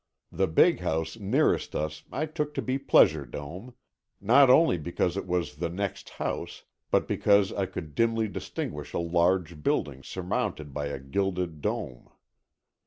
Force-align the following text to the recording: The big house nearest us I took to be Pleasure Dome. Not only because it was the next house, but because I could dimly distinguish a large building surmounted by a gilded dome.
The 0.31 0.47
big 0.47 0.79
house 0.79 1.17
nearest 1.19 1.75
us 1.75 2.03
I 2.11 2.25
took 2.25 2.55
to 2.55 2.61
be 2.63 2.79
Pleasure 2.79 3.23
Dome. 3.23 3.75
Not 4.19 4.49
only 4.49 4.79
because 4.79 5.15
it 5.15 5.27
was 5.27 5.57
the 5.57 5.69
next 5.69 6.09
house, 6.17 6.63
but 6.89 7.07
because 7.07 7.53
I 7.53 7.67
could 7.67 7.93
dimly 7.93 8.27
distinguish 8.27 8.93
a 8.95 8.99
large 8.99 9.61
building 9.61 10.01
surmounted 10.01 10.73
by 10.73 10.87
a 10.87 10.97
gilded 10.99 11.61
dome. 11.61 12.09